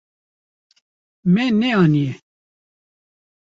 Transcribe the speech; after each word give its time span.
Me 1.33 1.43
neaniye. 1.59 2.13